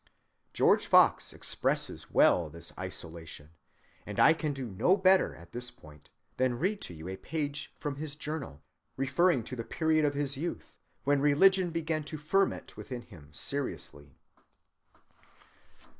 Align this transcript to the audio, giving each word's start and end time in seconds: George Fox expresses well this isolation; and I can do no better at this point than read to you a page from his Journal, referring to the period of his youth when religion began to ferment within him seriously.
George 0.51 0.87
Fox 0.87 1.31
expresses 1.31 2.09
well 2.09 2.49
this 2.49 2.73
isolation; 2.75 3.51
and 4.03 4.19
I 4.19 4.33
can 4.33 4.51
do 4.51 4.65
no 4.65 4.97
better 4.97 5.35
at 5.35 5.51
this 5.51 5.69
point 5.69 6.09
than 6.37 6.57
read 6.57 6.81
to 6.81 6.93
you 6.95 7.07
a 7.07 7.15
page 7.17 7.71
from 7.77 7.97
his 7.97 8.15
Journal, 8.15 8.63
referring 8.97 9.43
to 9.43 9.55
the 9.55 9.63
period 9.63 10.03
of 10.03 10.15
his 10.15 10.35
youth 10.37 10.73
when 11.03 11.21
religion 11.21 11.69
began 11.69 12.03
to 12.05 12.17
ferment 12.17 12.75
within 12.75 13.03
him 13.03 13.31
seriously. 13.31 14.15